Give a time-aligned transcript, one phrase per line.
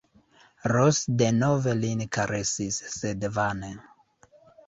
[0.71, 3.69] Ros denove lin karesis, sed vane.